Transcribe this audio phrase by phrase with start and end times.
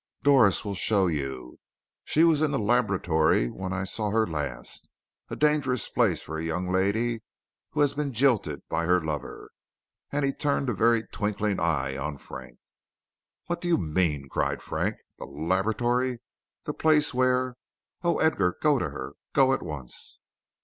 [0.23, 1.59] "Doris will show you.
[2.05, 4.89] She was in the laboratory when I saw her last.
[5.29, 7.21] A dangerous place for a young lady
[7.69, 9.51] who has been jilted by her lover!"
[10.11, 12.57] And he turned a very twinkling eye on Frank.
[13.45, 14.95] "What do you mean?" cried Frank.
[15.19, 16.17] "The laboratory!
[16.63, 17.53] The place where
[18.01, 20.19] O Edgar, go to her, go at once."